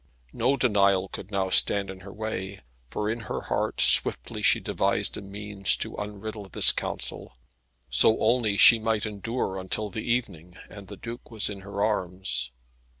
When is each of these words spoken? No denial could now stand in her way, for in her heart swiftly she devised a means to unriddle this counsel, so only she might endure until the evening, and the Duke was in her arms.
No 0.33 0.57
denial 0.57 1.09
could 1.09 1.29
now 1.29 1.51
stand 1.51 1.91
in 1.91 1.99
her 1.99 2.11
way, 2.11 2.61
for 2.87 3.07
in 3.07 3.19
her 3.29 3.39
heart 3.41 3.79
swiftly 3.79 4.41
she 4.41 4.59
devised 4.59 5.15
a 5.15 5.21
means 5.21 5.75
to 5.75 5.95
unriddle 5.95 6.49
this 6.51 6.71
counsel, 6.71 7.37
so 7.91 8.17
only 8.19 8.57
she 8.57 8.79
might 8.79 9.05
endure 9.05 9.59
until 9.59 9.91
the 9.91 10.01
evening, 10.01 10.57
and 10.71 10.87
the 10.87 10.97
Duke 10.97 11.29
was 11.29 11.49
in 11.49 11.59
her 11.59 11.83
arms. 11.85 12.49